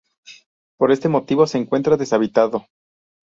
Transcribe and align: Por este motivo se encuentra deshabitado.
Por 0.79 0.91
este 0.91 1.09
motivo 1.09 1.45
se 1.45 1.59
encuentra 1.59 1.95
deshabitado. 1.95 2.65